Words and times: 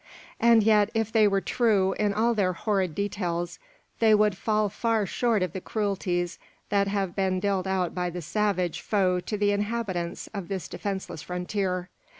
"And 0.39 0.63
yet, 0.63 0.89
if 0.95 1.11
they 1.11 1.27
were 1.27 1.41
true 1.41 1.93
in 1.99 2.11
all 2.11 2.33
their 2.33 2.53
horrid 2.53 2.95
details, 2.95 3.59
they 3.99 4.15
would 4.15 4.35
fall 4.35 4.67
far 4.67 5.05
short 5.05 5.43
of 5.43 5.53
the 5.53 5.61
cruelties 5.61 6.39
that 6.69 6.87
have 6.87 7.15
been 7.15 7.39
dealt 7.39 7.67
out 7.67 7.93
by 7.93 8.09
the 8.09 8.23
savage 8.23 8.81
foe 8.81 9.19
to 9.19 9.37
the 9.37 9.51
inhabitants 9.51 10.25
of 10.33 10.47
this 10.47 10.67
defenceless 10.67 11.21
frontier. 11.21 11.89